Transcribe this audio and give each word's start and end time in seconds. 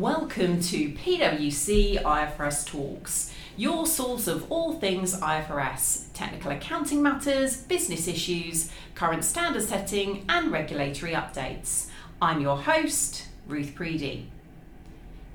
Welcome 0.00 0.62
to 0.62 0.92
PwC 0.92 2.02
IFRS 2.02 2.64
Talks, 2.64 3.34
your 3.58 3.86
source 3.86 4.26
of 4.28 4.50
all 4.50 4.72
things 4.72 5.14
IFRS, 5.20 6.06
technical 6.14 6.52
accounting 6.52 7.02
matters, 7.02 7.58
business 7.58 8.08
issues, 8.08 8.72
current 8.94 9.26
standard 9.26 9.62
setting, 9.62 10.24
and 10.26 10.50
regulatory 10.50 11.12
updates. 11.12 11.88
I'm 12.22 12.40
your 12.40 12.56
host, 12.56 13.26
Ruth 13.46 13.74
Preedy. 13.74 14.24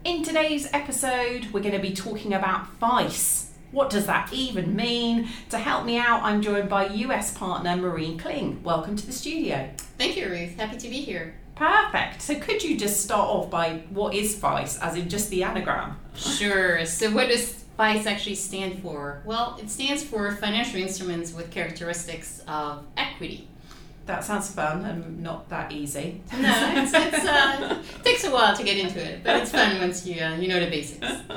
In 0.04 0.23
today's 0.23 0.68
episode, 0.73 1.45
we're 1.54 1.59
going 1.59 1.73
to 1.73 1.79
be 1.79 1.93
talking 1.93 2.34
about 2.34 2.75
FICE. 2.77 3.52
What 3.70 3.91
does 3.91 4.07
that 4.07 4.34
even 4.34 4.75
mean? 4.75 5.30
To 5.52 5.59
help 5.59 5.86
me 5.86 6.00
out, 6.00 6.23
I'm 6.23 6.41
joined 6.41 6.70
by 6.70 6.88
US 6.88 7.38
partner 7.38 7.77
Maureen 7.77 8.17
Kling. 8.17 8.63
Welcome 8.63 8.95
to 8.95 9.05
the 9.05 9.13
studio. 9.13 9.70
Thank 10.00 10.17
you, 10.17 10.27
Ruth. 10.27 10.58
Happy 10.58 10.77
to 10.77 10.89
be 10.89 11.02
here. 11.02 11.36
Perfect. 11.55 12.22
So, 12.22 12.36
could 12.36 12.64
you 12.64 12.77
just 12.77 13.02
start 13.02 13.30
off 13.30 13.50
by 13.50 13.84
what 13.90 14.14
is 14.14 14.38
FICE, 14.38 14.80
as 14.80 14.95
in 14.95 15.09
just 15.09 15.30
the 15.30 15.44
anagram? 15.44 15.98
Sure. 16.16 16.86
So, 16.86 17.12
what 17.12 17.30
does 17.30 17.64
FICE 17.78 18.05
actually 18.05 18.36
stand 18.36 18.81
for? 18.81 19.22
Well, 19.26 19.58
it 19.62 19.70
stands 19.70 20.04
for 20.04 20.31
Financial 20.36 20.80
Instruments 20.80 21.34
with 21.34 21.52
Characteristics 21.52 22.41
of 22.48 22.84
Equity. 22.98 23.48
That 24.05 24.23
sounds 24.23 24.52
fun 24.52 24.86
and 24.86 25.23
not 25.23 25.50
that 25.50 25.72
easy. 25.72 26.22
No, 26.31 26.73
it's, 26.76 26.94
it's 26.94 27.26
uh, 27.26 27.81
it 27.81 28.03
takes 28.03 28.23
a 28.23 28.31
while 28.31 28.56
to 28.56 28.64
get 28.64 28.78
into 28.78 29.03
it, 29.03 29.23
but 29.23 29.38
it's 29.38 29.52
fun 29.52 29.80
once 29.80 30.06
you 30.06 30.22
uh, 30.22 30.36
you 30.36 30.48
know 30.48 30.59
the 30.59 30.70
basics. 30.70 31.08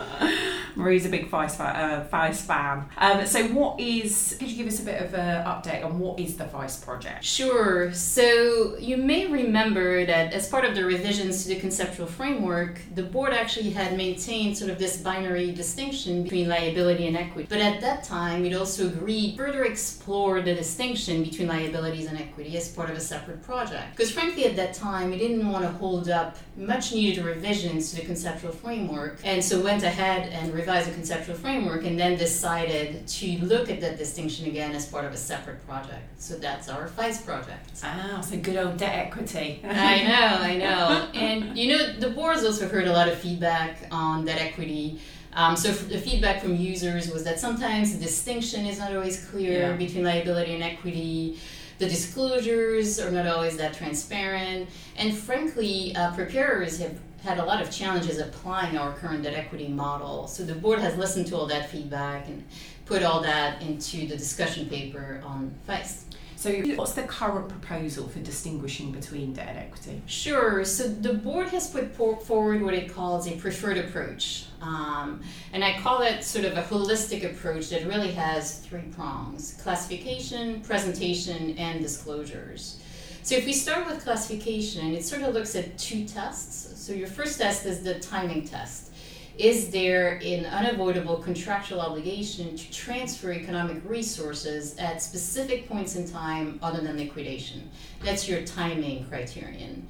Marie's 0.78 1.04
a 1.04 1.08
big 1.08 1.28
FICE, 1.28 1.58
uh, 1.58 2.06
FICE 2.08 2.40
fan. 2.42 2.88
Um, 2.96 3.26
so, 3.26 3.42
what 3.48 3.80
is? 3.80 4.36
Could 4.38 4.48
you 4.48 4.56
give 4.56 4.68
us 4.68 4.80
a 4.80 4.84
bit 4.84 5.02
of 5.02 5.12
an 5.12 5.44
update 5.44 5.84
on 5.84 5.98
what 5.98 6.20
is 6.20 6.36
the 6.36 6.44
FICE 6.44 6.76
project? 6.78 7.24
Sure. 7.24 7.92
So 7.92 8.76
you 8.78 8.96
may 8.96 9.26
remember 9.26 10.06
that 10.06 10.32
as 10.32 10.48
part 10.48 10.64
of 10.64 10.76
the 10.76 10.84
revisions 10.84 11.42
to 11.42 11.48
the 11.48 11.56
conceptual 11.56 12.06
framework, 12.06 12.80
the 12.94 13.02
board 13.02 13.32
actually 13.32 13.70
had 13.70 13.96
maintained 13.96 14.56
sort 14.56 14.70
of 14.70 14.78
this 14.78 14.98
binary 14.98 15.50
distinction 15.50 16.22
between 16.22 16.48
liability 16.48 17.08
and 17.08 17.16
equity. 17.16 17.48
But 17.50 17.58
at 17.58 17.80
that 17.80 18.04
time, 18.04 18.44
it 18.44 18.54
also 18.54 18.86
agreed 18.86 19.36
further 19.36 19.64
explore 19.64 20.40
the 20.40 20.54
distinction 20.54 21.24
between 21.24 21.48
liabilities 21.48 22.06
and 22.06 22.18
equity 22.18 22.56
as 22.56 22.68
part 22.68 22.88
of 22.88 22.96
a 22.96 23.00
separate 23.00 23.42
project. 23.42 23.96
Because 23.96 24.12
frankly, 24.12 24.44
at 24.44 24.54
that 24.54 24.74
time, 24.74 25.10
we 25.10 25.18
didn't 25.18 25.50
want 25.50 25.64
to 25.64 25.70
hold 25.72 26.08
up 26.08 26.36
much 26.56 26.92
needed 26.92 27.24
revisions 27.24 27.90
to 27.90 27.96
the 27.96 28.02
conceptual 28.02 28.52
framework, 28.52 29.18
and 29.24 29.44
so 29.44 29.60
went 29.60 29.82
ahead 29.82 30.28
and 30.32 30.54
revised 30.54 30.67
the 30.68 30.92
conceptual 30.92 31.34
framework, 31.34 31.84
and 31.84 31.98
then 31.98 32.16
decided 32.18 33.06
to 33.08 33.38
look 33.44 33.70
at 33.70 33.80
that 33.80 33.96
distinction 33.96 34.46
again 34.46 34.72
as 34.74 34.86
part 34.86 35.04
of 35.06 35.12
a 35.12 35.16
separate 35.16 35.66
project. 35.66 36.04
So 36.20 36.34
that's 36.36 36.68
our 36.68 36.86
FICE 36.88 37.22
project. 37.22 37.70
Ah, 37.82 38.20
so 38.20 38.36
good 38.36 38.56
old 38.56 38.76
debt 38.76 38.94
equity. 39.06 39.60
I 39.68 40.02
know, 40.02 40.36
I 40.50 40.56
know. 40.56 41.08
And 41.14 41.56
you 41.58 41.76
know, 41.76 41.92
the 41.94 42.10
board's 42.10 42.44
also 42.44 42.68
heard 42.68 42.86
a 42.86 42.92
lot 42.92 43.08
of 43.08 43.16
feedback 43.18 43.88
on 43.90 44.24
that 44.26 44.40
equity. 44.40 45.00
Um, 45.32 45.56
so 45.56 45.70
the 45.72 45.98
feedback 45.98 46.42
from 46.42 46.56
users 46.56 47.10
was 47.10 47.24
that 47.24 47.38
sometimes 47.40 47.96
the 47.96 48.02
distinction 48.04 48.66
is 48.66 48.78
not 48.78 48.94
always 48.94 49.24
clear 49.26 49.70
Yeah. 49.70 49.72
between 49.76 50.04
liability 50.04 50.54
and 50.54 50.62
equity. 50.62 51.38
The 51.78 51.86
disclosures 51.88 52.98
are 52.98 53.10
not 53.10 53.26
always 53.26 53.56
that 53.58 53.72
transparent, 53.74 54.68
and 54.96 55.16
frankly, 55.16 55.94
uh, 55.94 56.12
preparers 56.12 56.78
have 56.80 56.98
had 57.22 57.38
a 57.38 57.44
lot 57.44 57.60
of 57.60 57.70
challenges 57.70 58.18
applying 58.18 58.76
our 58.76 58.92
current 58.94 59.22
debt 59.22 59.34
equity 59.34 59.68
model. 59.68 60.26
So 60.28 60.44
the 60.44 60.54
board 60.54 60.78
has 60.78 60.96
listened 60.96 61.26
to 61.28 61.36
all 61.36 61.46
that 61.46 61.70
feedback 61.70 62.28
and 62.28 62.44
put 62.86 63.02
all 63.02 63.20
that 63.22 63.60
into 63.62 64.06
the 64.06 64.16
discussion 64.16 64.66
paper 64.66 65.20
on 65.24 65.52
FICE. 65.66 66.04
So, 66.38 66.52
what's 66.76 66.92
the 66.92 67.02
current 67.02 67.48
proposal 67.48 68.06
for 68.06 68.20
distinguishing 68.20 68.92
between 68.92 69.32
debt 69.32 69.48
and 69.48 69.58
equity? 69.58 70.00
Sure. 70.06 70.64
So 70.64 70.86
the 70.86 71.14
board 71.14 71.48
has 71.48 71.68
put 71.68 71.92
forward 71.92 72.62
what 72.62 72.74
it 72.74 72.94
calls 72.94 73.26
a 73.26 73.32
preferred 73.32 73.76
approach. 73.76 74.46
Um, 74.62 75.20
and 75.52 75.64
I 75.64 75.80
call 75.80 76.02
it 76.02 76.22
sort 76.22 76.44
of 76.44 76.56
a 76.56 76.62
holistic 76.62 77.28
approach 77.28 77.70
that 77.70 77.88
really 77.88 78.12
has 78.12 78.60
three 78.60 78.82
prongs 78.92 79.58
classification, 79.60 80.60
presentation, 80.60 81.58
and 81.58 81.82
disclosures. 81.82 82.80
So 83.28 83.34
if 83.34 83.44
we 83.44 83.52
start 83.52 83.86
with 83.86 84.02
classification, 84.02 84.94
it 84.94 85.04
sort 85.04 85.20
of 85.20 85.34
looks 85.34 85.54
at 85.54 85.76
two 85.76 86.06
tests. 86.06 86.82
So 86.82 86.94
your 86.94 87.08
first 87.08 87.38
test 87.38 87.66
is 87.66 87.82
the 87.82 87.98
timing 87.98 88.48
test. 88.48 88.90
Is 89.36 89.68
there 89.68 90.18
an 90.24 90.46
unavoidable 90.46 91.18
contractual 91.18 91.82
obligation 91.82 92.56
to 92.56 92.72
transfer 92.72 93.30
economic 93.30 93.82
resources 93.84 94.78
at 94.78 95.02
specific 95.02 95.68
points 95.68 95.94
in 95.94 96.08
time 96.08 96.58
other 96.62 96.80
than 96.80 96.96
liquidation? 96.96 97.68
That's 98.02 98.26
your 98.26 98.46
timing 98.46 99.04
criterion. 99.10 99.86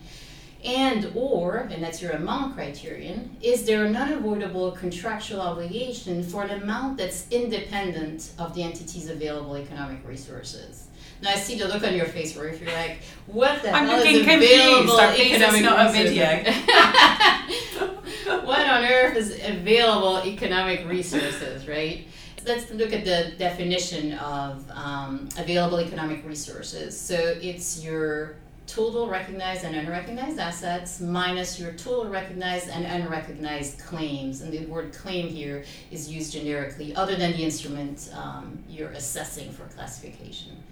And 0.64 1.12
or, 1.14 1.68
and 1.70 1.80
that's 1.80 2.02
your 2.02 2.14
amount 2.14 2.56
criterion, 2.56 3.36
is 3.40 3.64
there 3.64 3.84
an 3.84 3.94
unavoidable 3.94 4.72
contractual 4.72 5.42
obligation 5.42 6.24
for 6.24 6.42
an 6.42 6.60
amount 6.60 6.98
that's 6.98 7.30
independent 7.30 8.32
of 8.36 8.56
the 8.56 8.64
entity's 8.64 9.08
available 9.08 9.56
economic 9.56 10.04
resources? 10.04 10.87
Now 11.20 11.30
I 11.30 11.34
see 11.36 11.58
the 11.58 11.66
look 11.68 11.82
on 11.84 11.94
your 11.94 12.06
face, 12.06 12.36
where 12.36 12.48
if 12.48 12.60
You're 12.60 12.72
like, 12.72 12.98
"What 13.26 13.62
the 13.62 13.72
I'm 13.72 13.86
hell 13.86 13.98
looking 13.98 14.16
is 14.16 14.22
available 14.22 15.00
I'm 15.00 15.14
pleased 15.14 15.32
it's 15.32 15.42
economic 15.42 15.62
not 15.62 15.86
a 15.86 15.92
resources?" 15.92 16.46
what 18.46 18.68
on 18.68 18.84
earth 18.84 19.16
is 19.16 19.40
available 19.44 20.22
economic 20.24 20.86
resources, 20.86 21.66
right? 21.66 22.06
Let's 22.46 22.70
look 22.70 22.92
at 22.92 23.04
the 23.04 23.32
definition 23.36 24.14
of 24.14 24.70
um, 24.70 25.28
available 25.36 25.80
economic 25.80 26.24
resources. 26.24 26.98
So 26.98 27.16
it's 27.16 27.82
your 27.84 28.36
total 28.68 29.08
recognized 29.08 29.64
and 29.64 29.74
unrecognized 29.74 30.38
assets 30.38 31.00
minus 31.00 31.58
your 31.58 31.72
total 31.72 32.10
recognized 32.10 32.68
and 32.68 32.84
unrecognized 32.84 33.78
claims. 33.80 34.42
And 34.42 34.52
the 34.52 34.66
word 34.66 34.92
claim 34.92 35.28
here 35.28 35.64
is 35.90 36.08
used 36.10 36.32
generically, 36.32 36.94
other 36.94 37.16
than 37.16 37.32
the 37.32 37.42
instrument 37.42 38.10
um, 38.14 38.62
you're 38.68 38.90
assessing 38.90 39.50
for 39.50 39.64
classification. 39.74 40.62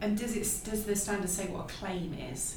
And 0.00 0.18
does 0.18 0.36
it 0.36 0.70
does 0.70 0.84
the 0.84 0.96
standard 0.96 1.28
say 1.28 1.46
what 1.46 1.70
a 1.70 1.72
claim 1.72 2.16
is? 2.32 2.56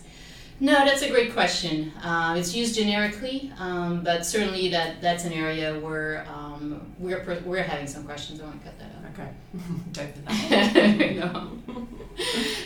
No, 0.60 0.74
that's 0.86 1.02
a 1.02 1.10
great 1.10 1.34
question. 1.34 1.92
Um, 2.04 2.38
it's 2.38 2.56
used 2.56 2.76
generically, 2.76 3.52
um, 3.58 4.04
but 4.04 4.26
certainly 4.26 4.70
that, 4.70 5.02
that's 5.02 5.26
an 5.26 5.34
area 5.34 5.78
where 5.80 6.26
um, 6.30 6.94
we're, 7.00 7.42
we're 7.44 7.64
having 7.64 7.88
some 7.88 8.06
questions. 8.06 8.40
I 8.40 8.46
want 8.46 8.64
to 8.64 8.70
cut 8.70 8.80
that 8.80 8.92
out. 8.98 9.12
Okay, 9.14 9.30
don't 9.92 10.14
put 10.14 10.26
that. 10.26 11.16
no. 11.16 11.58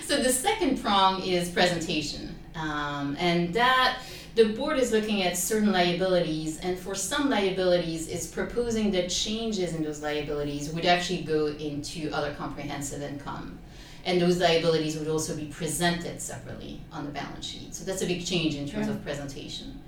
So 0.03 0.21
the 0.21 0.29
second 0.29 0.81
prong 0.81 1.23
is 1.23 1.49
presentation, 1.49 2.35
um, 2.55 3.15
and 3.19 3.53
that 3.53 3.99
the 4.35 4.49
board 4.49 4.77
is 4.77 4.91
looking 4.91 5.23
at 5.23 5.35
certain 5.37 5.71
liabilities, 5.71 6.59
and 6.59 6.77
for 6.77 6.93
some 6.93 7.29
liabilities, 7.29 8.07
is 8.09 8.27
proposing 8.27 8.91
that 8.91 9.09
changes 9.09 9.73
in 9.73 9.83
those 9.83 10.01
liabilities 10.03 10.69
would 10.71 10.85
actually 10.85 11.23
go 11.23 11.47
into 11.47 12.11
other 12.11 12.33
comprehensive 12.35 13.01
income. 13.01 13.57
And 14.07 14.21
those 14.21 14.39
liabilities 14.39 14.97
would 14.97 15.09
also 15.09 15.35
be 15.35 15.47
presented 15.47 16.21
separately 16.21 16.79
on 16.93 17.03
the 17.05 17.11
balance 17.11 17.45
sheet. 17.45 17.75
So 17.75 17.83
that's 17.83 18.01
a 18.01 18.05
big 18.05 18.25
change 18.25 18.55
in 18.55 18.65
terms 18.67 18.87
Yeah. 18.87 18.93
of 18.93 19.03
presentation. 19.03 19.79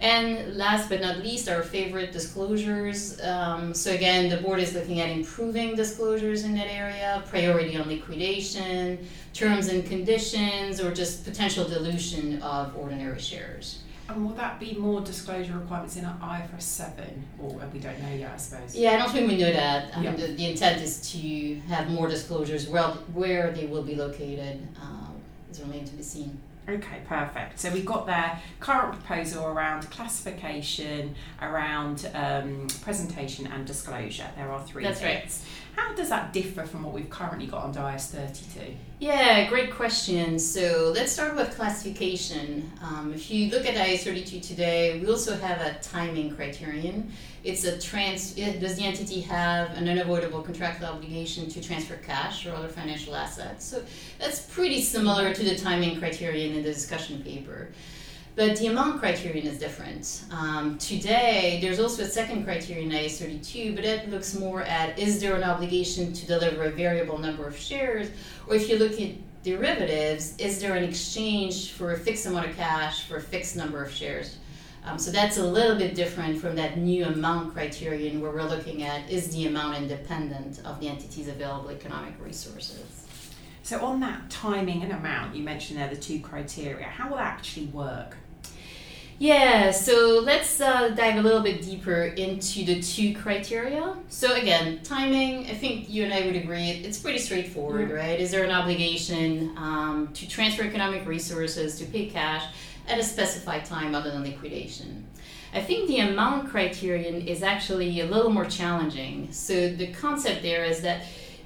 And 0.00 0.56
last 0.56 0.88
but 0.88 1.00
not 1.00 1.18
least, 1.22 1.48
our 1.48 1.62
favorite 1.62 2.10
disclosures. 2.10 3.20
Um, 3.20 3.72
so 3.72 3.92
again, 3.92 4.28
the 4.28 4.38
board 4.38 4.58
is 4.58 4.74
looking 4.74 4.98
at 5.00 5.10
improving 5.10 5.76
disclosures 5.76 6.42
in 6.42 6.54
that 6.56 6.66
area, 6.68 7.22
priority 7.28 7.76
on 7.76 7.86
liquidation, 7.86 8.98
terms 9.34 9.68
and 9.68 9.86
conditions, 9.86 10.80
or 10.80 10.92
just 10.92 11.24
potential 11.24 11.64
dilution 11.64 12.42
of 12.42 12.74
ordinary 12.76 13.20
shares. 13.20 13.78
And 14.10 14.26
will 14.26 14.34
that 14.34 14.58
be 14.58 14.74
more 14.74 15.00
disclosure 15.00 15.52
requirements 15.56 15.96
in 15.96 16.04
IFRS 16.04 16.62
seven, 16.62 17.24
or 17.38 17.60
we 17.72 17.78
don't 17.78 18.00
know 18.02 18.12
yet? 18.12 18.32
I 18.32 18.36
suppose. 18.36 18.74
Yeah, 18.74 18.92
I 18.92 18.96
don't 18.98 19.12
think 19.12 19.28
we 19.30 19.36
know 19.38 19.52
that. 19.52 19.96
I 19.96 20.02
Yeah. 20.02 20.10
mean, 20.10 20.20
the, 20.20 20.26
the 20.32 20.50
intent 20.50 20.82
is 20.82 21.12
to 21.12 21.54
have 21.68 21.88
more 21.90 22.08
disclosures 22.08 22.68
where, 22.68 22.82
where 23.14 23.52
they 23.52 23.66
will 23.66 23.84
be 23.84 23.94
located 23.94 24.66
uh, 24.80 25.10
is 25.50 25.60
remain 25.60 25.84
to 25.84 25.94
be 25.94 26.02
seen. 26.02 26.38
Okay, 26.68 27.00
perfect. 27.08 27.58
So 27.58 27.70
we've 27.70 27.86
got 27.86 28.06
their 28.06 28.38
current 28.60 28.92
proposal 28.92 29.46
around 29.46 29.88
classification, 29.90 31.14
around 31.40 32.08
um, 32.14 32.66
presentation 32.82 33.46
and 33.46 33.66
disclosure. 33.66 34.26
There 34.36 34.50
are 34.50 34.62
three 34.64 34.84
That's 34.84 35.02
right. 35.02 35.32
How 35.76 35.94
does 35.94 36.08
that 36.08 36.32
differ 36.32 36.64
from 36.64 36.82
what 36.82 36.92
we've 36.92 37.10
currently 37.10 37.46
got 37.46 37.64
on 37.64 37.74
IAS 37.74 38.08
32? 38.10 38.74
Yeah, 38.98 39.48
great 39.48 39.72
question. 39.72 40.38
So 40.38 40.92
let's 40.94 41.12
start 41.12 41.36
with 41.36 41.54
classification. 41.56 42.70
Um, 42.82 43.12
if 43.14 43.30
you 43.30 43.50
look 43.50 43.66
at 43.66 43.74
IAS 43.74 44.00
32 44.00 44.40
today, 44.40 45.00
we 45.00 45.08
also 45.08 45.36
have 45.36 45.60
a 45.60 45.78
timing 45.80 46.34
criterion. 46.34 47.12
It's 47.44 47.64
a 47.64 47.78
trans. 47.78 48.36
It, 48.36 48.60
does 48.60 48.76
the 48.76 48.84
entity 48.84 49.20
have 49.22 49.70
an 49.76 49.88
unavoidable 49.88 50.42
contractual 50.42 50.88
obligation 50.88 51.48
to 51.48 51.62
transfer 51.62 51.96
cash 51.96 52.46
or 52.46 52.54
other 52.54 52.68
financial 52.68 53.14
assets? 53.16 53.64
So 53.64 53.82
that's 54.18 54.42
pretty 54.52 54.82
similar 54.82 55.32
to 55.32 55.42
the 55.42 55.56
timing 55.56 55.98
criterion 55.98 56.54
in 56.56 56.62
the 56.62 56.72
discussion 56.72 57.22
paper. 57.22 57.70
But 58.36 58.56
the 58.56 58.68
amount 58.68 59.00
criterion 59.00 59.46
is 59.46 59.58
different. 59.58 60.22
Um, 60.30 60.78
today, 60.78 61.58
there's 61.60 61.80
also 61.80 62.02
a 62.02 62.06
second 62.06 62.44
criterion 62.44 62.92
in 62.92 62.96
IAS 62.96 63.18
32, 63.18 63.74
but 63.74 63.84
it 63.84 64.08
looks 64.08 64.34
more 64.38 64.62
at 64.62 64.98
is 64.98 65.20
there 65.20 65.34
an 65.34 65.42
obligation 65.42 66.12
to 66.12 66.26
deliver 66.26 66.62
a 66.64 66.70
variable 66.70 67.18
number 67.18 67.46
of 67.46 67.56
shares, 67.56 68.08
or 68.46 68.54
if 68.54 68.68
you 68.68 68.78
look 68.78 69.00
at 69.00 69.10
derivatives, 69.42 70.36
is 70.38 70.60
there 70.60 70.74
an 70.74 70.84
exchange 70.84 71.72
for 71.72 71.92
a 71.92 71.98
fixed 71.98 72.26
amount 72.26 72.48
of 72.48 72.56
cash 72.56 73.08
for 73.08 73.16
a 73.16 73.20
fixed 73.20 73.56
number 73.56 73.82
of 73.82 73.90
shares? 73.90 74.38
Um, 74.84 74.98
so 74.98 75.10
that's 75.10 75.36
a 75.36 75.46
little 75.46 75.76
bit 75.76 75.94
different 75.94 76.40
from 76.40 76.56
that 76.56 76.78
new 76.78 77.04
amount 77.04 77.52
criterion 77.52 78.20
where 78.20 78.30
we're 78.30 78.48
looking 78.48 78.82
at 78.82 79.10
is 79.10 79.34
the 79.34 79.46
amount 79.46 79.76
independent 79.76 80.60
of 80.64 80.80
the 80.80 80.88
entity's 80.88 81.28
available 81.28 81.70
economic 81.70 82.14
resources. 82.22 83.06
So, 83.62 83.84
on 83.84 84.00
that 84.00 84.30
timing 84.30 84.82
and 84.82 84.92
amount, 84.92 85.36
you 85.36 85.42
mentioned 85.42 85.78
there 85.78 85.88
the 85.88 85.96
two 85.96 86.20
criteria. 86.20 86.86
How 86.86 87.08
will 87.08 87.16
that 87.16 87.26
actually 87.26 87.66
work? 87.66 88.16
Yeah, 89.20 89.70
so 89.70 90.22
let's 90.24 90.62
uh, 90.62 90.88
dive 90.88 91.18
a 91.18 91.20
little 91.20 91.42
bit 91.42 91.60
deeper 91.60 92.04
into 92.04 92.64
the 92.64 92.80
two 92.80 93.14
criteria. 93.14 93.94
So, 94.08 94.32
again, 94.32 94.80
timing, 94.82 95.44
I 95.44 95.52
think 95.52 95.90
you 95.90 96.04
and 96.04 96.14
I 96.14 96.24
would 96.24 96.36
agree, 96.36 96.70
it's 96.70 96.98
pretty 96.98 97.18
straightforward, 97.18 97.90
right? 97.90 98.18
Is 98.18 98.30
there 98.30 98.44
an 98.44 98.50
obligation 98.50 99.54
um, 99.58 100.08
to 100.14 100.26
transfer 100.26 100.62
economic 100.62 101.06
resources, 101.06 101.78
to 101.80 101.84
pay 101.84 102.06
cash 102.06 102.46
at 102.88 102.98
a 102.98 103.04
specified 103.04 103.66
time 103.66 103.94
other 103.94 104.10
than 104.10 104.22
liquidation? 104.22 105.06
I 105.52 105.60
think 105.60 105.88
the 105.88 105.98
amount 105.98 106.48
criterion 106.48 107.20
is 107.20 107.42
actually 107.42 108.00
a 108.00 108.06
little 108.06 108.30
more 108.30 108.46
challenging. 108.46 109.30
So, 109.32 109.68
the 109.68 109.88
concept 109.88 110.40
there 110.40 110.64
is 110.64 110.80
that 110.80 111.02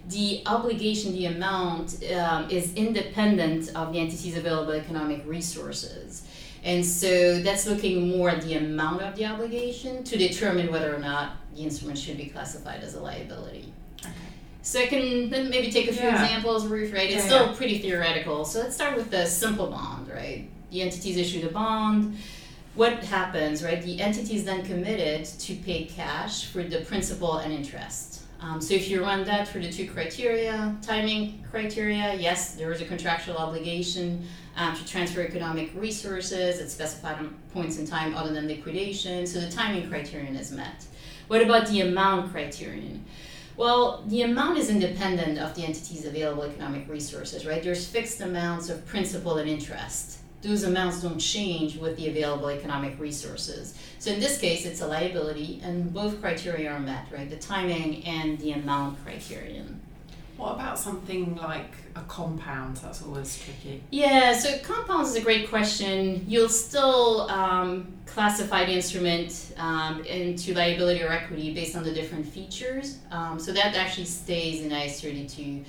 the 0.08 0.42
obligation, 0.46 1.12
the 1.12 1.26
amount, 1.26 2.02
um, 2.12 2.48
is 2.50 2.74
independent 2.74 3.70
of 3.74 3.92
the 3.92 3.98
entity's 4.00 4.36
available 4.36 4.72
economic 4.72 5.22
resources. 5.26 6.26
And 6.62 6.84
so 6.84 7.40
that's 7.40 7.66
looking 7.66 8.08
more 8.16 8.30
at 8.30 8.42
the 8.42 8.54
amount 8.54 9.02
of 9.02 9.16
the 9.16 9.26
obligation 9.26 10.02
to 10.04 10.16
determine 10.16 10.70
whether 10.72 10.94
or 10.94 10.98
not 10.98 11.32
the 11.54 11.62
instrument 11.62 11.98
should 11.98 12.16
be 12.16 12.26
classified 12.26 12.82
as 12.82 12.94
a 12.94 13.00
liability. 13.00 13.72
Okay. 14.00 14.10
So 14.62 14.80
I 14.80 14.86
can 14.86 15.28
then 15.28 15.50
maybe 15.50 15.70
take 15.70 15.88
a 15.88 15.92
few 15.92 16.04
Yeah. 16.04 16.22
examples, 16.22 16.66
Ruth, 16.66 16.92
right? 16.92 17.04
It's 17.04 17.16
Yeah, 17.16 17.26
still 17.26 17.46
yeah. 17.48 17.52
pretty 17.52 17.78
theoretical. 17.80 18.46
So 18.46 18.60
let's 18.60 18.74
start 18.74 18.96
with 18.96 19.10
the 19.10 19.26
simple 19.26 19.66
bond, 19.66 20.08
right? 20.08 20.48
The 20.70 20.80
entities 20.80 21.18
issued 21.18 21.44
a 21.44 21.52
bond. 21.52 22.16
What 22.74 23.04
happens, 23.04 23.62
right? 23.62 23.80
The 23.82 24.00
entity 24.00 24.34
is 24.36 24.44
then 24.44 24.64
committed 24.64 25.26
to 25.40 25.54
pay 25.56 25.84
cash 25.84 26.46
for 26.46 26.62
the 26.62 26.78
principal 26.80 27.36
and 27.38 27.52
interest. 27.52 28.22
Um, 28.44 28.60
so 28.60 28.74
if 28.74 28.90
you 28.90 29.00
run 29.00 29.24
that 29.24 29.48
through 29.48 29.62
the 29.62 29.72
two 29.72 29.88
criteria, 29.88 30.76
timing 30.82 31.42
criteria, 31.50 32.14
yes, 32.14 32.54
there 32.56 32.70
is 32.72 32.82
a 32.82 32.84
contractual 32.84 33.38
obligation 33.38 34.26
um, 34.56 34.76
to 34.76 34.84
transfer 34.86 35.22
economic 35.22 35.72
resources 35.74 36.60
at 36.60 36.70
specified 36.70 37.26
points 37.54 37.78
in 37.78 37.86
time 37.86 38.14
other 38.14 38.34
than 38.34 38.46
liquidation. 38.46 39.26
So 39.26 39.40
the 39.40 39.50
timing 39.50 39.88
criterion 39.88 40.36
is 40.36 40.52
met. 40.52 40.84
What 41.28 41.40
about 41.40 41.68
the 41.68 41.80
amount 41.80 42.32
criterion? 42.32 43.06
Well, 43.56 44.04
the 44.08 44.22
amount 44.22 44.58
is 44.58 44.68
independent 44.68 45.38
of 45.38 45.54
the 45.54 45.62
entity's 45.64 46.04
available 46.04 46.42
economic 46.42 46.86
resources, 46.86 47.46
right? 47.46 47.62
There's 47.62 47.86
fixed 47.86 48.20
amounts 48.20 48.68
of 48.68 48.84
principal 48.84 49.38
and 49.38 49.48
interest. 49.48 50.18
Those 50.44 50.64
amounts 50.64 51.00
don't 51.00 51.18
change 51.18 51.76
with 51.78 51.96
the 51.96 52.08
available 52.08 52.50
economic 52.50 53.00
resources. 53.00 53.78
So 53.98 54.12
in 54.12 54.20
this 54.20 54.38
case, 54.38 54.66
it's 54.66 54.82
a 54.82 54.86
liability, 54.86 55.60
and 55.64 55.92
both 55.92 56.20
criteria 56.20 56.70
are 56.70 56.78
met, 56.78 57.06
right? 57.10 57.28
The 57.30 57.36
timing 57.36 58.04
and 58.04 58.38
the 58.38 58.52
amount 58.52 59.02
criterion. 59.02 59.80
What 60.36 60.56
about 60.56 60.78
something 60.78 61.36
like 61.36 61.72
a 61.96 62.02
compound? 62.02 62.76
That's 62.78 63.02
always 63.02 63.40
tricky. 63.42 63.82
Yeah, 63.90 64.36
so 64.36 64.58
compounds 64.58 65.10
is 65.10 65.16
a 65.16 65.22
great 65.22 65.48
question. 65.48 66.24
You'll 66.28 66.48
still 66.48 67.22
um, 67.30 67.86
classify 68.04 68.66
the 68.66 68.72
instrument 68.72 69.54
um, 69.56 70.04
into 70.04 70.52
liability 70.52 71.02
or 71.02 71.08
equity 71.10 71.54
based 71.54 71.74
on 71.74 71.84
the 71.84 71.92
different 71.92 72.26
features. 72.26 72.98
Um, 73.10 73.38
so 73.38 73.52
that 73.52 73.76
actually 73.76 74.06
stays 74.06 74.60
in 74.60 74.70
IAS 74.70 75.00
32. 75.00 75.64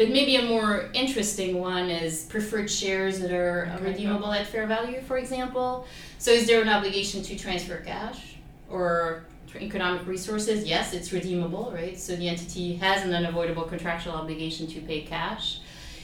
But 0.00 0.08
maybe 0.08 0.36
a 0.36 0.42
more 0.46 0.88
interesting 0.94 1.60
one 1.60 1.90
is 1.90 2.24
preferred 2.24 2.70
shares 2.70 3.20
that 3.20 3.32
are 3.32 3.70
Okay, 3.74 3.84
redeemable 3.84 4.32
at 4.32 4.46
fair 4.46 4.66
value, 4.66 5.02
for 5.02 5.18
example. 5.18 5.86
So 6.16 6.30
is 6.30 6.46
there 6.46 6.62
an 6.62 6.70
obligation 6.70 7.22
to 7.24 7.36
transfer 7.36 7.76
cash 7.76 8.36
or 8.70 9.24
economic 9.54 10.06
resources? 10.06 10.64
Yes, 10.64 10.94
it's 10.94 11.12
redeemable, 11.12 11.70
right? 11.74 12.00
So 12.00 12.16
the 12.16 12.30
entity 12.30 12.76
has 12.76 13.04
an 13.04 13.12
unavoidable 13.12 13.64
contractual 13.64 14.14
obligation 14.14 14.66
to 14.68 14.80
pay 14.80 15.02
cash 15.02 15.58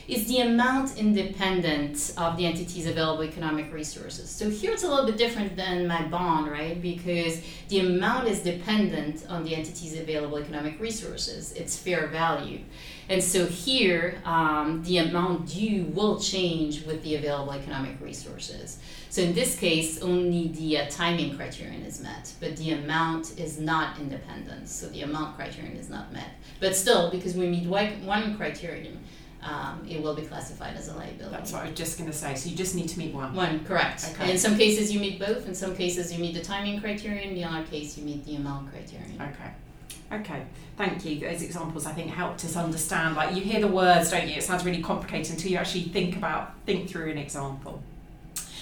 is 0.09 0.27
the 0.29 0.41
amount 0.41 0.97
independent 0.99 2.13
of 2.17 2.37
the 2.37 2.47
entity's 2.47 2.87
available 2.87 3.25
economic 3.25 3.73
resources. 3.73 4.31
So 4.31 4.49
here 4.49 4.73
it's 4.73 4.85
a 4.85 4.89
little 4.89 5.07
bit 5.07 5.17
different 5.17 5.57
than 5.57 5.87
my 5.89 6.03
bond, 6.03 6.51
right? 6.51 6.81
Because 6.81 7.43
the 7.69 7.81
amount 7.81 8.29
is 8.29 8.41
dependent 8.41 9.27
on 9.29 9.43
the 9.43 9.55
entity's 9.55 9.99
available 9.99 10.39
economic 10.39 10.79
resources, 10.81 11.53
its 11.53 11.77
fair 11.77 12.07
value. 12.07 12.61
And 13.09 13.23
so 13.23 13.47
here, 13.47 14.21
um, 14.25 14.83
the 14.85 14.99
amount 14.99 15.49
due 15.49 15.85
will 15.87 16.19
change 16.19 16.85
with 16.85 17.03
the 17.03 17.17
available 17.17 17.53
economic 17.53 18.01
resources. 18.01 18.79
So 19.11 19.23
in 19.23 19.33
this 19.33 19.59
case, 19.59 20.03
only 20.03 20.49
the 20.49 20.79
uh, 20.79 20.87
timing 20.91 21.37
criterion 21.37 21.83
is 21.83 22.01
met, 22.01 22.33
but 22.41 22.57
the 22.57 22.73
amount 22.73 23.39
is 23.39 23.59
not 23.59 23.99
independent. 23.99 24.69
So 24.69 24.89
the 24.89 25.03
amount 25.03 25.37
criterion 25.37 25.77
is 25.77 25.89
not 25.89 26.13
met. 26.13 26.31
But 26.61 26.77
still, 26.77 27.11
because 27.11 27.35
we 27.35 27.47
meet 27.47 27.67
one 27.69 28.05
one 28.05 28.37
criterion, 28.37 29.05
um, 29.47 29.87
it 29.89 30.03
will 30.03 30.15
be 30.15 30.23
classified 30.23 30.77
as 30.77 30.89
a 30.89 30.95
liability. 30.95 31.31
That's 31.31 31.53
what 31.53 31.63
I 31.63 31.69
was 31.69 31.79
just 31.79 31.99
going 31.99 32.11
to 32.11 32.17
say. 32.17 32.35
So 32.35 32.51
you 32.51 32.57
just 32.57 32.75
need 32.75 32.89
to 32.89 32.99
meet 32.99 33.15
one. 33.15 33.35
One, 33.35 33.65
correct. 33.65 34.09
Okay. 34.13 34.33
In 34.33 34.39
some 34.39 34.57
cases 34.57 34.93
you 34.93 34.99
meet 34.99 35.21
both. 35.21 35.47
In 35.47 35.55
some 35.55 35.77
cases 35.77 36.13
you 36.13 36.19
meet 36.19 36.35
the 36.35 36.43
timing 36.43 36.81
criterion. 36.81 37.29
In 37.29 37.35
the 37.35 37.45
other 37.45 37.65
case 37.67 37.97
you 37.97 38.05
meet 38.05 38.25
the 38.25 38.37
amount 38.37 38.71
criterion. 38.71 39.21
Okay. 39.21 40.21
Okay. 40.21 40.43
Thank 40.77 41.05
you. 41.05 41.21
Those 41.21 41.43
examples 41.43 41.87
I 41.87 41.93
think 41.93 42.11
helped 42.11 42.45
us 42.45 42.57
understand. 42.57 43.17
Like 43.17 43.35
you 43.37 43.43
hear 43.43 43.61
the 43.61 43.69
words, 43.69 44.11
don't 44.11 44.29
you? 44.29 44.35
It 44.35 44.43
sounds 44.43 44.65
really 44.65 44.83
complicated 44.83 45.33
until 45.33 45.51
you 45.51 45.59
actually 45.59 45.85
think 45.85 46.17
about 46.17 46.55
think 46.65 46.89
through 46.89 47.11
an 47.11 47.19
example. 47.19 47.83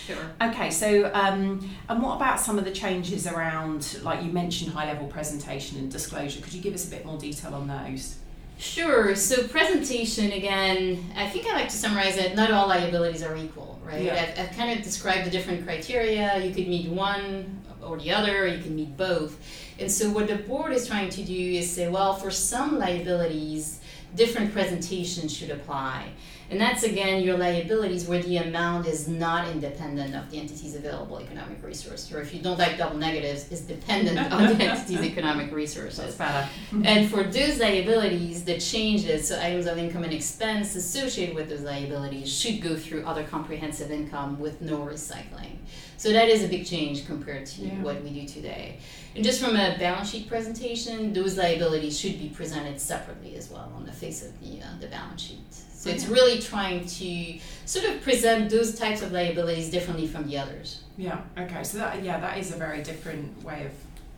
Sure. 0.06 0.16
Okay, 0.42 0.70
so 0.70 1.10
um, 1.14 1.70
and 1.88 2.02
what 2.02 2.16
about 2.16 2.38
some 2.38 2.58
of 2.58 2.66
the 2.66 2.70
changes 2.70 3.26
around, 3.26 3.98
like 4.02 4.22
you 4.22 4.30
mentioned, 4.30 4.72
high 4.72 4.86
level 4.86 5.06
presentation 5.06 5.78
and 5.78 5.90
disclosure? 5.90 6.42
Could 6.42 6.52
you 6.52 6.60
give 6.60 6.74
us 6.74 6.86
a 6.86 6.90
bit 6.90 7.06
more 7.06 7.16
detail 7.16 7.54
on 7.54 7.68
those? 7.68 8.16
Sure. 8.58 9.14
So 9.14 9.46
presentation 9.48 10.32
again. 10.32 11.12
I 11.16 11.28
think 11.28 11.46
I 11.46 11.54
like 11.54 11.68
to 11.68 11.76
summarize 11.76 12.16
it. 12.16 12.34
Not 12.34 12.50
all 12.50 12.68
liabilities 12.68 13.22
are 13.22 13.36
equal, 13.36 13.80
right? 13.84 14.02
Yeah. 14.02 14.32
I've, 14.36 14.46
I've 14.46 14.56
kind 14.56 14.76
of 14.76 14.84
described 14.84 15.26
the 15.26 15.30
different 15.30 15.64
criteria. 15.64 16.38
You 16.42 16.54
could 16.54 16.68
meet 16.68 16.88
one 16.88 17.60
or 17.82 17.98
the 17.98 18.12
other, 18.12 18.44
or 18.44 18.46
you 18.46 18.62
can 18.62 18.74
meet 18.74 18.96
both. 18.96 19.38
And 19.78 19.90
so 19.90 20.08
what 20.10 20.28
the 20.28 20.36
board 20.36 20.72
is 20.72 20.86
trying 20.86 21.10
to 21.10 21.22
do 21.22 21.34
is 21.34 21.70
say, 21.70 21.88
well, 21.88 22.14
for 22.14 22.30
some 22.30 22.78
liabilities, 22.78 23.80
different 24.14 24.52
presentations 24.52 25.36
should 25.36 25.50
apply. 25.50 26.10
And 26.50 26.60
that's 26.60 26.82
again 26.82 27.22
your 27.22 27.38
liabilities 27.38 28.06
where 28.06 28.22
the 28.22 28.36
amount 28.36 28.86
is 28.86 29.08
not 29.08 29.48
independent 29.48 30.14
of 30.14 30.30
the 30.30 30.38
entity's 30.38 30.74
available 30.76 31.20
economic 31.20 31.62
resource, 31.62 32.12
or 32.12 32.20
if 32.20 32.34
you 32.34 32.40
don't 32.40 32.58
like 32.58 32.76
double 32.76 32.98
negatives, 32.98 33.50
is 33.50 33.62
dependent 33.62 34.18
on 34.32 34.56
the 34.56 34.64
entity's 34.70 35.02
economic 35.02 35.52
resources. 35.52 36.18
And 36.84 37.10
for 37.10 37.22
those 37.22 37.58
liabilities, 37.58 38.44
the 38.44 38.58
changes, 38.58 39.28
so 39.28 39.40
items 39.40 39.66
of 39.66 39.78
income 39.78 40.04
and 40.04 40.12
expense 40.12 40.74
associated 40.76 41.34
with 41.34 41.48
those 41.48 41.62
liabilities, 41.62 42.30
should 42.30 42.60
go 42.60 42.76
through 42.76 43.04
other 43.06 43.24
comprehensive 43.24 43.90
income 43.90 44.38
with 44.38 44.60
no 44.60 44.78
recycling. 44.78 45.56
So 45.96 46.12
that 46.12 46.28
is 46.28 46.44
a 46.44 46.48
big 46.48 46.66
change 46.66 47.06
compared 47.06 47.46
to 47.46 47.62
Yeah. 47.62 47.82
what 47.82 48.02
we 48.02 48.10
do 48.10 48.26
today. 48.28 48.78
And 49.14 49.24
just 49.24 49.40
from 49.40 49.56
a 49.56 49.76
balance 49.78 50.10
sheet 50.10 50.28
presentation, 50.28 51.12
those 51.12 51.36
liabilities 51.38 51.98
should 51.98 52.18
be 52.18 52.28
presented 52.28 52.80
separately 52.80 53.36
as 53.36 53.48
well 53.50 53.72
on 53.76 53.86
the 53.86 53.92
face 53.92 54.22
of 54.24 54.38
the, 54.40 54.60
uh, 54.60 54.66
the 54.80 54.88
balance 54.88 55.22
sheet. 55.22 55.38
So 55.84 55.90
it's 55.90 56.06
really 56.06 56.38
trying 56.38 56.86
to 56.86 57.38
sort 57.66 57.84
of 57.84 58.00
present 58.00 58.48
those 58.48 58.78
types 58.78 59.02
of 59.02 59.12
liabilities 59.12 59.68
differently 59.68 60.06
from 60.06 60.26
the 60.26 60.38
others. 60.38 60.80
Yeah. 60.96 61.20
Okay. 61.36 61.62
So 61.62 61.76
that 61.76 62.02
yeah, 62.02 62.18
that 62.20 62.38
is 62.38 62.54
a 62.54 62.56
very 62.56 62.82
different 62.82 63.44
way 63.44 63.66
of 63.66 63.72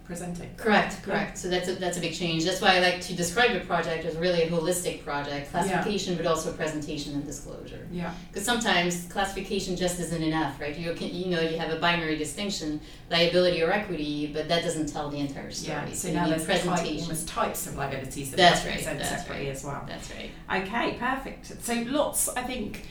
presenting. 0.07 0.55
Correct, 0.57 1.03
correct. 1.03 1.37
So 1.39 1.49
that's 1.49 1.69
a, 1.69 1.75
that's 1.75 1.99
a 1.99 2.01
big 2.01 2.15
change. 2.15 2.45
That's 2.45 2.61
why 2.61 2.77
I 2.77 2.81
like 2.81 3.01
to 3.03 3.15
describe 3.15 3.53
the 3.53 3.61
project 3.61 4.05
as 4.05 4.17
really 4.17 4.43
a 4.43 4.49
holistic 4.51 5.05
project, 5.05 5.51
classification, 5.51 6.17
but 6.17 6.27
also 6.27 6.53
presentation 6.53 7.15
and 7.15 7.25
disclosure. 7.25 7.87
Yeah. 7.91 8.15
Because 8.29 8.45
sometimes 8.45 9.07
classification 9.07 9.77
just 9.77 9.99
isn't 10.01 10.23
enough, 10.23 10.61
right? 10.61 10.77
You 10.77 10.95
can, 10.95 11.15
you 11.15 11.27
know, 11.27 11.41
you 11.41 11.59
have 11.59 11.71
a 11.71 11.79
binary 11.79 12.17
distinction, 12.17 12.81
liability 13.11 13.63
or 13.63 13.71
equity, 13.73 14.31
but 14.33 14.49
that 14.49 14.63
doesn't 14.63 14.87
tell 14.87 15.11
the 15.11 15.19
entire 15.19 15.51
story. 15.51 15.77
Yeah. 15.89 15.93
So 15.93 16.09
you 16.09 16.15
now 16.15 16.25
need 16.25 16.33
there's 16.33 16.47
type, 16.47 16.63
presentation. 16.63 17.03
almost 17.03 17.29
types 17.29 17.67
of 17.67 17.77
liabilities 17.77 18.31
that 18.31 18.37
That's 18.37 18.65
right, 18.65 18.85
that's 18.85 19.09
separately 19.09 19.47
right. 19.47 19.57
as 19.57 19.65
well. 19.65 19.85
That's 19.87 20.11
right. 20.13 20.31
Okay, 20.63 20.97
perfect. 20.99 21.63
So 21.63 21.75
lots, 21.89 22.29
I 22.29 22.43
think, 22.43 22.87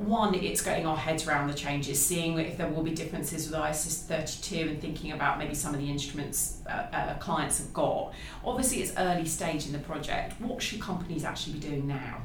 one, 0.00 0.34
it's 0.34 0.62
getting 0.62 0.86
our 0.86 0.96
heads 0.96 1.28
around 1.28 1.48
the 1.48 1.54
changes, 1.54 2.04
seeing 2.04 2.38
if 2.38 2.56
there 2.56 2.68
will 2.68 2.82
be 2.82 2.92
differences 2.92 3.50
with 3.50 3.58
IAS 3.58 4.06
32 4.06 4.70
and 4.70 4.80
thinking 4.80 5.12
about 5.12 5.38
maybe 5.38 5.54
some 5.54 5.74
of 5.74 5.80
the 5.80 5.90
instruments 5.90 6.62
uh, 6.66 6.70
uh, 6.70 7.18
clients 7.18 7.58
have 7.58 7.72
got. 7.74 8.14
Obviously, 8.44 8.82
it's 8.82 8.92
early 8.96 9.26
stage 9.26 9.66
in 9.66 9.72
the 9.72 9.78
project. 9.78 10.40
What 10.40 10.62
should 10.62 10.80
companies 10.80 11.24
actually 11.24 11.54
be 11.54 11.60
doing 11.60 11.86
now? 11.86 12.22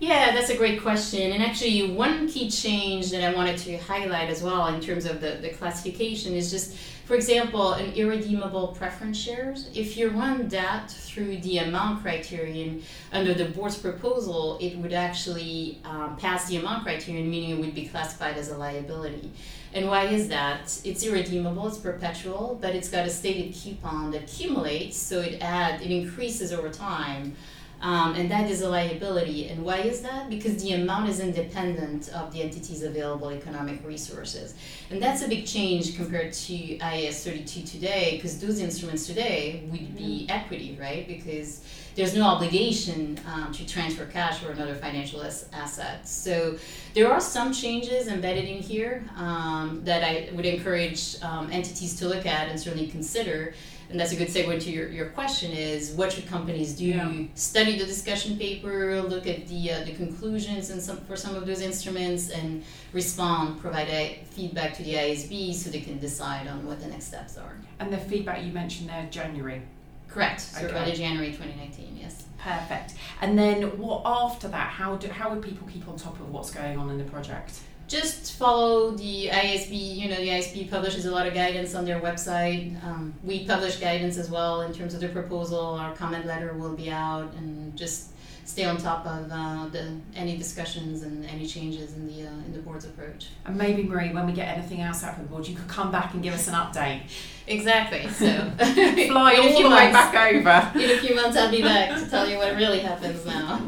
Yeah, 0.00 0.32
that's 0.32 0.50
a 0.50 0.56
great 0.56 0.80
question. 0.80 1.32
And 1.32 1.42
actually, 1.42 1.90
one 1.90 2.28
key 2.28 2.48
change 2.48 3.10
that 3.10 3.24
I 3.24 3.34
wanted 3.34 3.58
to 3.58 3.78
highlight 3.78 4.30
as 4.30 4.44
well 4.44 4.68
in 4.68 4.80
terms 4.80 5.06
of 5.06 5.20
the, 5.20 5.38
the 5.42 5.48
classification 5.48 6.34
is 6.34 6.52
just, 6.52 6.76
for 7.04 7.16
example, 7.16 7.72
an 7.72 7.92
irredeemable 7.94 8.68
preference 8.68 9.18
shares. 9.18 9.68
If 9.74 9.96
you 9.96 10.10
run 10.10 10.46
that 10.50 10.88
through 10.88 11.38
the 11.38 11.58
amount 11.58 12.02
criterion 12.02 12.84
under 13.10 13.34
the 13.34 13.46
board's 13.46 13.76
proposal, 13.76 14.56
it 14.60 14.76
would 14.76 14.92
actually 14.92 15.80
um, 15.84 16.16
pass 16.16 16.48
the 16.48 16.58
amount 16.58 16.84
criterion, 16.84 17.28
meaning 17.28 17.50
it 17.50 17.58
would 17.58 17.74
be 17.74 17.88
classified 17.88 18.36
as 18.36 18.50
a 18.50 18.56
liability. 18.56 19.32
And 19.74 19.88
why 19.88 20.04
is 20.04 20.28
that? 20.28 20.80
It's 20.84 21.02
irredeemable, 21.02 21.66
it's 21.66 21.76
perpetual, 21.76 22.56
but 22.62 22.72
it's 22.72 22.88
got 22.88 23.04
a 23.04 23.10
stated 23.10 23.52
coupon 23.52 24.12
that 24.12 24.22
accumulates, 24.22 24.96
so 24.96 25.20
it 25.20 25.42
add 25.42 25.82
it 25.82 25.90
increases 25.90 26.52
over 26.52 26.70
time. 26.70 27.34
Um, 27.80 28.14
and 28.14 28.30
that 28.30 28.50
is 28.50 28.62
a 28.62 28.68
liability. 28.68 29.48
And 29.48 29.64
why 29.64 29.78
is 29.78 30.02
that? 30.02 30.28
Because 30.28 30.62
the 30.62 30.72
amount 30.72 31.08
is 31.08 31.20
independent 31.20 32.08
of 32.08 32.32
the 32.32 32.42
entity's 32.42 32.82
available 32.82 33.30
economic 33.30 33.86
resources. 33.86 34.54
And 34.90 35.00
that's 35.00 35.22
a 35.22 35.28
big 35.28 35.46
change 35.46 35.96
compared 35.96 36.32
to 36.32 36.54
IAS 36.78 37.22
32 37.22 37.62
today, 37.62 38.16
because 38.16 38.40
those 38.40 38.60
instruments 38.60 39.06
today 39.06 39.62
would 39.70 39.96
be 39.96 40.26
equity, 40.28 40.76
right? 40.80 41.06
Because 41.06 41.62
there's 41.94 42.14
no 42.14 42.22
obligation 42.22 43.18
um, 43.32 43.52
to 43.52 43.66
transfer 43.66 44.06
cash 44.06 44.44
or 44.44 44.50
another 44.50 44.74
financial 44.74 45.20
as- 45.20 45.48
asset. 45.52 46.06
So 46.06 46.56
there 46.94 47.12
are 47.12 47.20
some 47.20 47.52
changes 47.52 48.08
embedded 48.08 48.44
in 48.44 48.62
here 48.62 49.04
um, 49.16 49.82
that 49.84 50.02
I 50.02 50.30
would 50.32 50.46
encourage 50.46 51.20
um, 51.22 51.50
entities 51.50 51.96
to 51.96 52.08
look 52.08 52.26
at 52.26 52.48
and 52.48 52.58
certainly 52.58 52.88
consider 52.88 53.54
and 53.90 53.98
that's 53.98 54.12
a 54.12 54.16
good 54.16 54.28
segue 54.28 54.60
to 54.62 54.70
your, 54.70 54.88
your 54.88 55.06
question 55.06 55.50
is 55.52 55.92
what 55.92 56.12
should 56.12 56.26
companies 56.26 56.74
do 56.74 56.84
Yeah. 56.86 57.12
study 57.34 57.78
the 57.78 57.86
discussion 57.86 58.36
paper 58.36 59.00
look 59.02 59.26
at 59.26 59.46
the 59.48 59.72
uh, 59.72 59.84
the 59.84 59.92
conclusions 59.92 60.70
and 60.70 60.80
some 60.82 60.98
for 61.08 61.16
some 61.16 61.34
of 61.34 61.46
those 61.46 61.60
instruments 61.60 62.30
and 62.30 62.62
respond 62.92 63.60
provide 63.60 63.88
a, 63.88 64.20
feedback 64.30 64.74
to 64.74 64.82
the 64.82 64.94
IASB 64.94 65.54
so 65.54 65.70
they 65.70 65.80
can 65.80 65.98
decide 65.98 66.46
on 66.48 66.64
what 66.66 66.80
the 66.80 66.86
next 66.86 67.06
steps 67.06 67.36
are 67.38 67.56
And 67.80 67.92
the 67.92 67.98
feedback 67.98 68.44
you 68.44 68.52
mentioned 68.52 68.88
there, 68.90 69.06
January. 69.10 69.62
correct 70.08 70.40
so 70.40 70.64
Okay. 70.66 70.78
early 70.78 70.92
January 70.92 71.30
2019 71.32 71.96
yes 72.00 72.24
Perfect. 72.38 72.94
And 73.20 73.36
then 73.36 73.62
what 73.78 74.02
after 74.06 74.46
that? 74.48 74.68
How 74.80 74.94
do 74.96 75.08
how 75.08 75.26
would 75.30 75.42
people 75.42 75.66
keep 75.72 75.88
on 75.88 75.96
top 75.96 76.14
of 76.20 76.30
what's 76.30 76.52
going 76.52 76.78
on 76.78 76.88
in 76.88 76.96
the 76.96 77.04
project? 77.04 77.50
Just 77.88 78.34
follow 78.34 78.90
the 78.90 79.28
IASB. 79.28 79.96
You 79.96 80.08
know, 80.10 80.16
the 80.16 80.28
IASB 80.28 80.70
publishes 80.70 81.06
a 81.06 81.10
lot 81.10 81.26
of 81.26 81.34
guidance 81.34 81.74
on 81.74 81.84
their 81.86 82.00
website. 82.00 82.82
Um, 82.84 83.14
we 83.24 83.46
publish 83.46 83.76
guidance 83.76 84.18
as 84.18 84.30
well 84.30 84.60
in 84.60 84.74
terms 84.74 84.92
of 84.94 85.00
the 85.00 85.08
proposal. 85.08 85.60
Our 85.60 85.94
comment 85.96 86.26
letter 86.26 86.52
will 86.52 86.76
be 86.76 86.90
out, 86.90 87.32
and 87.34 87.74
just 87.76 88.10
stay 88.48 88.64
on 88.64 88.78
top 88.78 89.06
of 89.06 89.30
uh, 89.30 89.68
the 89.68 89.92
any 90.16 90.36
discussions 90.36 91.02
and 91.02 91.24
any 91.26 91.46
changes 91.46 91.94
in 91.94 92.06
the 92.06 92.26
uh, 92.26 92.46
in 92.46 92.52
the 92.52 92.58
board's 92.58 92.86
approach. 92.86 93.28
And 93.44 93.56
maybe 93.56 93.82
Marie, 93.82 94.12
when 94.12 94.26
we 94.26 94.32
get 94.32 94.56
anything 94.56 94.80
else 94.80 95.04
out 95.04 95.14
from 95.14 95.24
the 95.24 95.30
board, 95.30 95.46
you 95.46 95.54
could 95.54 95.68
come 95.68 95.92
back 95.92 96.14
and 96.14 96.22
give 96.22 96.34
us 96.34 96.48
an 96.48 96.54
update. 96.54 97.02
Exactly. 97.46 98.08
So 98.08 98.26
Fly 98.58 99.36
all 99.36 99.62
the 99.62 99.68
way 99.68 99.92
back 99.92 100.14
over. 100.14 100.78
In 100.82 100.90
a 100.90 100.98
few 100.98 101.14
months, 101.14 101.36
I'll 101.36 101.50
be 101.50 101.62
back 101.62 101.98
to 101.98 102.08
tell 102.08 102.28
you 102.28 102.38
what 102.38 102.54
really 102.56 102.80
happens 102.80 103.24
now. 103.24 103.64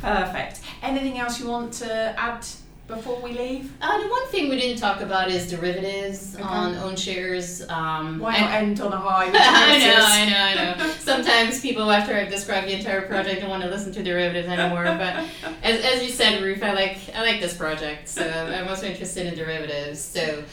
Perfect. 0.00 0.60
Anything 0.82 1.18
else 1.18 1.40
you 1.40 1.48
want 1.48 1.72
to 1.74 2.14
add 2.18 2.44
before 2.86 3.18
we 3.20 3.32
leave? 3.32 3.72
Uh, 3.80 4.02
the 4.02 4.08
one 4.08 4.26
thing 4.28 4.48
we 4.50 4.56
didn't 4.58 4.78
talk 4.78 5.00
about 5.00 5.30
is 5.30 5.50
derivatives 5.50 6.34
Okay. 6.34 6.44
on 6.44 6.74
own 6.76 6.96
shares. 6.96 7.66
Um, 7.68 8.18
Why 8.18 8.38
not 8.40 8.50
end 8.52 8.80
on 8.80 8.92
a 8.92 8.96
high? 8.96 9.26
I 9.34 9.78
know? 9.78 10.04
I 10.06 10.28
know, 10.28 10.60
I 10.62 10.76
know. 10.78 10.90
Sometimes 10.98 11.60
people, 11.60 11.90
after 11.90 12.14
I've 12.14 12.28
described 12.30 12.68
the 12.68 12.74
entire 12.74 13.02
project, 13.02 13.40
don't 13.40 13.50
want 13.50 13.62
to 13.62 13.70
listen 13.70 13.92
to 13.94 14.02
derivatives 14.02 14.48
anymore. 14.48 14.84
But 14.84 15.24
as, 15.62 15.80
as 15.84 16.02
you 16.02 16.10
said, 16.10 16.42
Ruth, 16.42 16.62
I 16.62 16.72
like 16.74 16.98
I 17.14 17.22
like 17.22 17.40
this 17.40 17.56
project, 17.56 18.08
so 18.08 18.22
I'm 18.22 18.68
also 18.68 18.86
interested 18.86 19.26
in 19.26 19.34
derivatives. 19.34 20.00
So 20.00 20.44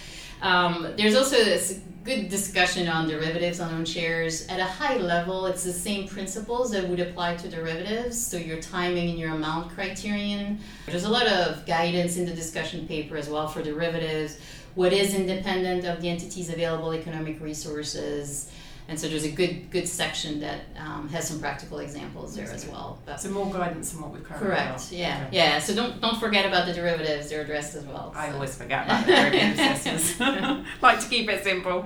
um, 0.41 0.93
there's 0.97 1.15
also 1.15 1.35
this 1.35 1.79
good 2.03 2.29
discussion 2.29 2.88
on 2.88 3.08
derivatives 3.08 3.60
on 3.60 3.74
own 3.74 3.86
shares. 3.86 4.48
At 4.48 4.60
a 4.60 4.65
high 4.65 4.98
level, 4.98 5.46
it's 5.46 5.63
the 5.63 5.74
same 5.74 6.08
principles 6.08 6.72
that 6.72 6.88
would 6.88 7.00
apply 7.00 7.36
to 7.38 7.48
derivatives. 7.48 8.25
So 8.25 8.38
your 8.38 8.60
timing 8.60 9.10
and 9.10 9.20
your 9.20 9.31
amount 9.31 9.72
criterion. 9.72 10.60
There's 10.88 11.03
a 11.03 11.10
lot 11.10 11.27
of 11.27 11.65
guidance 11.65 12.17
in 12.17 12.25
the 12.25 12.34
discussion 12.34 12.88
paper 12.88 13.17
as 13.17 13.29
well 13.29 13.48
for 13.48 13.62
derivatives. 13.62 14.39
What 14.74 14.93
is 14.93 15.13
independent 15.13 15.86
of 15.86 16.01
the 16.01 16.10
entity's 16.10 16.50
available 16.50 16.93
economic 16.93 17.39
resources? 17.39 18.51
And 18.88 19.00
so 19.00 19.07
there's 19.07 19.23
a 19.23 19.31
good 19.31 19.71
good 19.71 19.88
section 19.88 20.39
that 20.41 20.61
um, 20.77 21.07
has 21.09 21.27
some 21.27 21.39
practical 21.39 21.79
examples 21.79 22.35
there 22.35 22.50
as 22.51 22.65
well. 22.67 23.00
But 23.05 23.21
So 23.21 23.29
more 23.29 23.51
guidance 23.51 23.91
than 23.91 24.01
what 24.01 24.11
we've 24.11 24.23
currently 24.23 24.50
correct, 24.50 24.89
got. 24.89 24.91
yeah, 24.91 25.23
Okay. 25.27 25.38
yeah. 25.38 25.59
So 25.59 25.73
don't 25.73 26.01
don't 26.01 26.19
forget 26.19 26.45
about 26.45 26.65
the 26.65 26.73
derivatives; 26.73 27.29
they're 27.29 27.41
addressed 27.41 27.75
as 27.75 27.85
well. 27.85 28.11
I 28.15 28.31
always 28.31 28.55
forget 28.55 28.85
about 28.85 29.05
the 29.05 29.11
derivatives 29.13 30.19
like 30.81 31.00
to 31.00 31.07
keep 31.09 31.29
it 31.29 31.43
simple. 31.43 31.85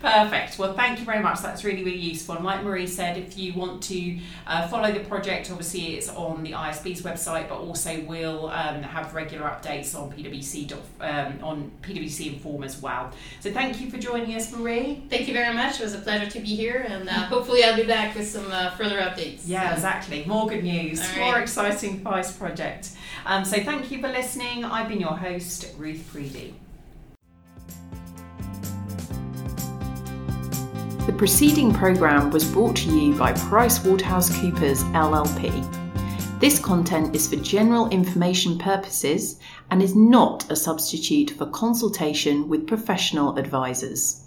Perfect. 0.00 0.58
Well, 0.58 0.74
thank 0.74 0.98
you 0.98 1.04
very 1.04 1.22
much. 1.22 1.40
That's 1.42 1.64
really, 1.64 1.84
really 1.84 1.98
useful. 1.98 2.36
And 2.36 2.44
like 2.44 2.62
Marie 2.62 2.86
said, 2.86 3.16
if 3.16 3.36
you 3.38 3.52
want 3.54 3.82
to 3.84 4.18
uh, 4.46 4.68
follow 4.68 4.92
the 4.92 5.00
project, 5.00 5.50
obviously 5.50 5.96
it's 5.96 6.08
on 6.08 6.42
the 6.42 6.52
IASB's 6.52 7.02
website, 7.02 7.48
but 7.48 7.56
also 7.58 8.00
we'll 8.02 8.48
um, 8.50 8.82
have 8.82 9.14
regular 9.14 9.46
updates 9.46 9.94
on 9.94 10.10
PwC 10.12 10.72
um, 11.00 11.38
on 11.42 11.70
PwC 11.82 12.34
Inform 12.34 12.64
as 12.64 12.80
well. 12.80 13.10
So 13.40 13.50
thank 13.52 13.80
you 13.80 13.90
for 13.90 13.98
joining 13.98 14.34
us, 14.34 14.52
Marie. 14.52 15.02
Thank 15.10 15.28
you 15.28 15.34
very 15.34 15.54
much. 15.54 15.80
It 15.80 15.84
was 15.84 15.94
a 15.94 15.98
pleasure 15.98 16.30
to 16.30 16.35
be 16.42 16.54
here, 16.54 16.86
and 16.88 17.08
uh, 17.08 17.12
hopefully 17.26 17.64
I'll 17.64 17.76
be 17.76 17.84
back 17.84 18.14
with 18.16 18.28
some 18.28 18.50
uh, 18.50 18.70
further 18.70 18.98
updates. 18.98 19.42
Yeah, 19.44 19.72
exactly. 19.72 20.24
More 20.26 20.48
good 20.48 20.64
news, 20.64 21.00
All 21.00 21.26
more 21.26 21.38
exciting 21.38 22.00
FICE 22.00 22.32
project. 22.32 22.90
Um, 23.24 23.44
so 23.44 23.62
thank 23.62 23.90
you 23.90 24.00
for 24.00 24.08
listening. 24.08 24.64
I've 24.64 24.88
been 24.88 25.00
your 25.00 25.16
host, 25.16 25.74
Ruth 25.78 26.08
Preedy. 26.12 26.54
The 31.06 31.12
preceding 31.12 31.72
programme 31.72 32.30
was 32.30 32.44
brought 32.44 32.76
to 32.78 32.90
you 32.90 33.16
by 33.16 33.32
PricewaterhouseCoopers 33.32 34.82
LLP. 34.92 35.86
This 36.40 36.58
content 36.58 37.14
is 37.14 37.28
for 37.28 37.36
general 37.36 37.88
information 37.90 38.58
purposes 38.58 39.38
and 39.70 39.82
is 39.82 39.96
not 39.96 40.50
a 40.50 40.56
substitute 40.56 41.30
for 41.30 41.46
consultation 41.46 42.48
with 42.48 42.66
professional 42.66 43.36
advisors. 43.38 44.24